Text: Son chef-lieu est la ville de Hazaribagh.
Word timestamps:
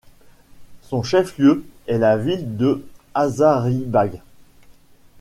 Son 0.81 1.03
chef-lieu 1.03 1.63
est 1.85 1.99
la 1.99 2.17
ville 2.17 2.57
de 2.57 2.83
Hazaribagh. 3.13 4.19